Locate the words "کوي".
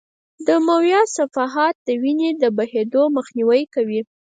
3.73-4.01